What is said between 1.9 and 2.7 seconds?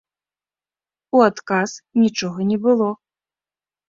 нічога не